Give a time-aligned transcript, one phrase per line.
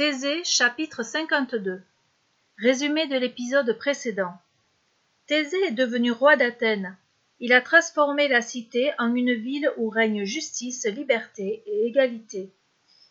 [0.00, 1.82] Thésée chapitre 52
[2.56, 4.32] Résumé de l'épisode précédent
[5.26, 6.96] Thésée est devenu roi d'Athènes.
[7.38, 12.50] Il a transformé la cité en une ville où règne justice, liberté et égalité.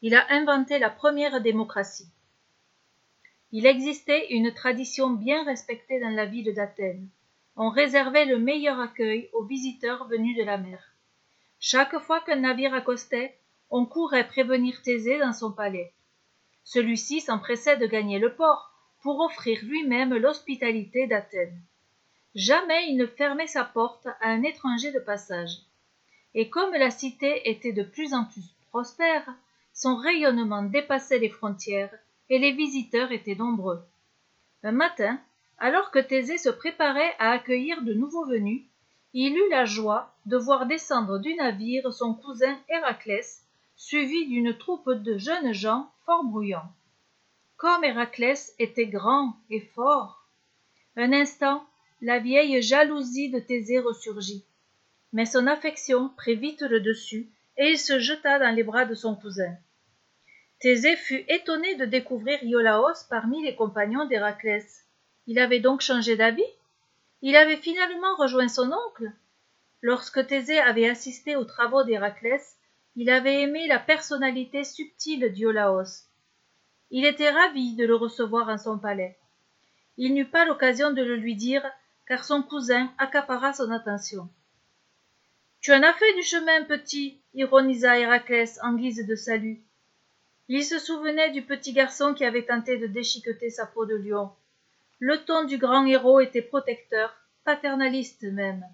[0.00, 2.08] Il a inventé la première démocratie.
[3.52, 7.08] Il existait une tradition bien respectée dans la ville d'Athènes.
[7.54, 10.82] On réservait le meilleur accueil aux visiteurs venus de la mer.
[11.60, 13.38] Chaque fois qu'un navire accostait,
[13.70, 15.92] on courait prévenir Thésée dans son palais.
[16.64, 18.72] Celui-ci s'empressait de gagner le port
[19.02, 21.60] pour offrir lui-même l'hospitalité d'Athènes.
[22.34, 25.58] Jamais il ne fermait sa porte à un étranger de passage.
[26.34, 29.26] Et comme la cité était de plus en plus prospère,
[29.74, 31.92] son rayonnement dépassait les frontières
[32.30, 33.82] et les visiteurs étaient nombreux.
[34.62, 35.20] Un matin,
[35.58, 38.62] alors que Thésée se préparait à accueillir de nouveaux venus,
[39.12, 43.44] il eut la joie de voir descendre du navire son cousin Héraclès,
[43.76, 46.72] suivi d'une troupe de jeunes gens fort bruyants.
[47.56, 50.26] Comme Héraclès était grand et fort,
[50.96, 51.64] un instant,
[52.00, 54.44] la vieille jalousie de Thésée ressurgit.
[55.12, 58.94] Mais son affection prit vite le dessus, et il se jeta dans les bras de
[58.94, 59.56] son cousin.
[60.58, 64.86] Thésée fut étonné de découvrir Iolaos parmi les compagnons d'Héraclès.
[65.26, 66.42] Il avait donc changé d'avis?
[67.20, 69.12] Il avait finalement rejoint son oncle?
[69.80, 72.56] Lorsque Thésée avait assisté aux travaux d'Héraclès,
[72.94, 76.08] il avait aimé la personnalité subtile d'Iolaos.
[76.90, 79.16] Il était ravi de le recevoir en son palais.
[79.96, 81.64] Il n'eut pas l'occasion de le lui dire,
[82.06, 84.28] car son cousin accapara son attention.
[85.60, 89.62] Tu en as fait du chemin, petit, ironisa Héraclès en guise de salut.
[90.48, 94.30] Il se souvenait du petit garçon qui avait tenté de déchiqueter sa peau de lion.
[94.98, 98.64] Le ton du grand héros était protecteur, paternaliste même.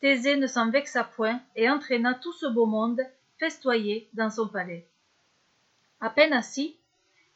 [0.00, 3.00] Thésée ne s'en vexa point et entraîna tout ce beau monde
[4.14, 4.86] dans son palais.
[6.00, 6.76] À peine assis,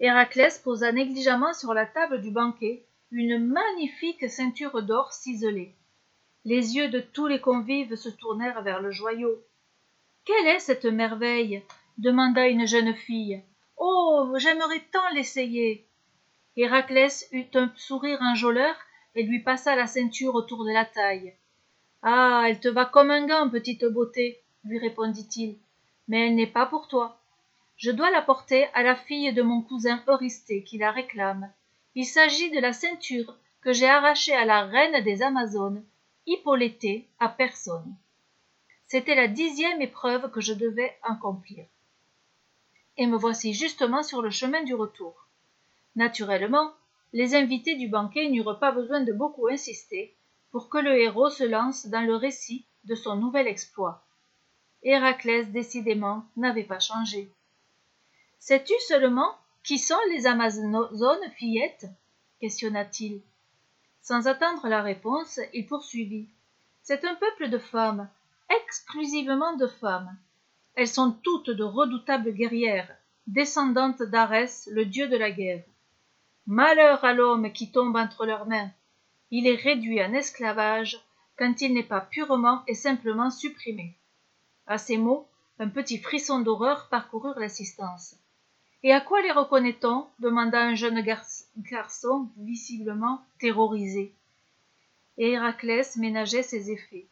[0.00, 5.74] Héraclès posa négligemment sur la table du banquet une magnifique ceinture d'or ciselée.
[6.44, 9.42] Les yeux de tous les convives se tournèrent vers le joyau.
[10.26, 11.62] Quelle est cette merveille?
[11.96, 13.40] demanda une jeune fille.
[13.78, 14.34] Oh.
[14.36, 15.86] J'aimerais tant l'essayer.
[16.56, 18.74] Héraclès eut un sourire enjôleur
[19.14, 21.34] et lui passa la ceinture autour de la taille.
[22.02, 22.44] Ah.
[22.46, 25.56] Elle te va comme un gant, petite beauté, lui répondit-il.
[26.08, 27.18] Mais elle n'est pas pour toi.
[27.76, 31.50] Je dois la porter à la fille de mon cousin Eurysthée qui la réclame.
[31.94, 35.84] Il s'agit de la ceinture que j'ai arrachée à la reine des Amazones,
[36.26, 37.94] Hippolytée, à personne.
[38.86, 41.64] C'était la dixième épreuve que je devais accomplir.
[42.96, 45.26] Et me voici justement sur le chemin du retour.
[45.96, 46.72] Naturellement,
[47.12, 50.14] les invités du banquet n'eurent pas besoin de beaucoup insister
[50.50, 54.04] pour que le héros se lance dans le récit de son nouvel exploit.
[54.84, 57.30] Héraclès, décidément, n'avait pas changé.
[58.38, 61.86] Sais-tu seulement qui sont les Amazones, fillette
[62.40, 63.22] questionna-t-il.
[64.02, 66.28] Sans attendre la réponse, il poursuivit.
[66.82, 68.10] C'est un peuple de femmes,
[68.50, 70.14] exclusivement de femmes.
[70.74, 72.94] Elles sont toutes de redoutables guerrières,
[73.26, 75.64] descendantes d'Arès, le dieu de la guerre.
[76.46, 78.70] Malheur à l'homme qui tombe entre leurs mains.
[79.30, 81.00] Il est réduit en esclavage
[81.38, 83.96] quand il n'est pas purement et simplement supprimé.
[84.66, 88.16] À ces mots, un petit frisson d'horreur parcourut l'assistance.
[88.82, 91.04] Et à quoi les reconnaît-on demanda un jeune
[91.56, 94.14] garçon visiblement terrorisé.
[95.16, 97.06] Héraclès ménageait ses effets.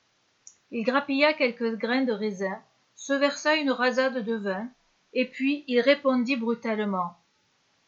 [0.70, 2.60] Il grappilla quelques grains de raisin,
[2.94, 4.68] se versa une rasade de vin,
[5.12, 7.16] et puis il répondit brutalement.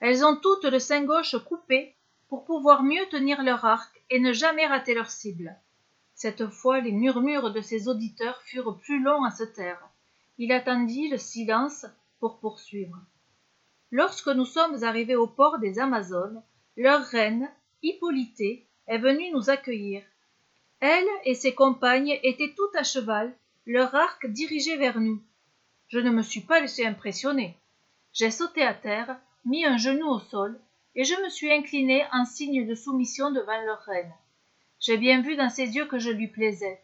[0.00, 1.94] Elles ont toutes le sein gauche coupé
[2.28, 5.56] pour pouvoir mieux tenir leur arc et ne jamais rater leur cible.
[6.14, 9.82] Cette fois, les murmures de ses auditeurs furent plus longs à se taire.
[10.38, 11.86] Il attendit le silence
[12.20, 12.98] pour poursuivre.
[13.90, 16.42] Lorsque nous sommes arrivés au port des Amazones,
[16.76, 17.50] leur reine,
[17.82, 20.02] Hippolytée, est venue nous accueillir.
[20.80, 23.36] Elle et ses compagnes étaient toutes à cheval,
[23.66, 25.22] leur arc dirigé vers nous.
[25.88, 27.56] Je ne me suis pas laissé impressionner.
[28.12, 30.60] J'ai sauté à terre, mis un genou au sol,
[30.94, 34.12] et je me suis incliné en signe de soumission devant leur reine.
[34.86, 36.78] J'ai bien vu dans ses yeux que je lui plaisais.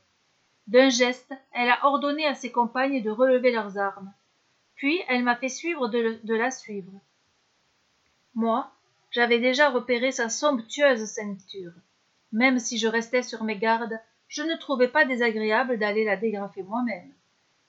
[0.68, 4.10] D'un geste, elle a ordonné à ses compagnes de relever leurs armes.
[4.74, 6.90] Puis elle m'a fait suivre de, la suivre.
[8.34, 8.72] Moi,
[9.10, 11.74] j'avais déjà repéré sa somptueuse ceinture.
[12.32, 16.62] Même si je restais sur mes gardes, je ne trouvais pas désagréable d'aller la dégrafer
[16.62, 17.12] moi-même.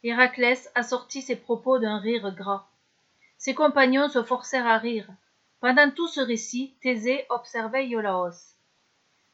[0.01, 2.69] Héraclès assortit ses propos d'un rire gras.
[3.37, 5.09] Ses compagnons se forcèrent à rire.
[5.59, 8.60] Pendant tout ce récit, Thésée observait Iolaos.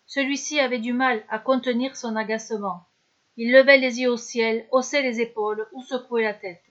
[0.08, 2.88] Celui-ci avait du mal à contenir son agacement.
[3.36, 6.64] Il levait les yeux au ciel, haussait les épaules ou secouait la tête.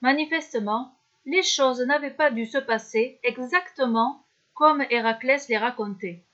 [0.00, 0.94] Manifestement,
[1.26, 4.24] les choses n'avaient pas dû se passer exactement
[4.54, 6.24] comme Héraclès les racontait.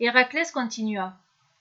[0.00, 1.14] Héraclès continua.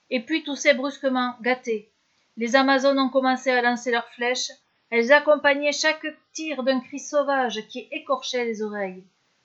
[0.10, 1.92] Et puis tout s'est brusquement gâté.
[2.38, 4.52] Les Amazones ont commencé à lancer leurs flèches.
[4.90, 9.04] Elles accompagnaient chaque tir d'un cri sauvage qui écorchait les oreilles.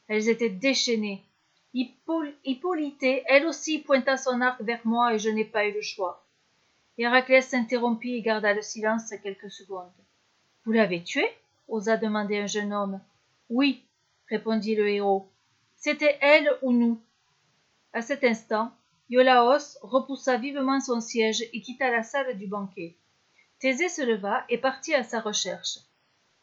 [0.08, 1.24] Elles étaient déchaînées.
[1.74, 6.24] Hippolyte, elle aussi, pointa son arc vers moi et je n'ai pas eu le choix.
[6.96, 9.92] Héraclès s'interrompit et garda le silence quelques secondes.
[10.64, 11.26] Vous l'avez tué?
[11.68, 13.00] osa demander un jeune homme.
[13.50, 13.84] Oui,
[14.28, 15.28] répondit le héros.
[15.76, 17.00] C'était elle ou nous?
[17.92, 18.72] À cet instant,
[19.10, 22.96] Iolaos repoussa vivement son siège et quitta la salle du banquet.
[23.60, 25.78] Thésée se leva et partit à sa recherche.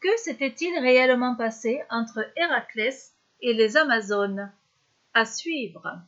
[0.00, 4.52] Que s'était-il réellement passé entre Héraclès et les Amazones?
[5.16, 6.04] À suivre.